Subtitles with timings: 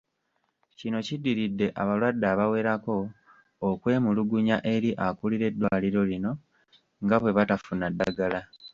[0.77, 2.97] Kino kiddiridde abalwadde abawerako
[3.69, 6.31] okwemulugunya eri akulira eddwaliro lino
[7.03, 8.41] nga bwe batafuna ddagala.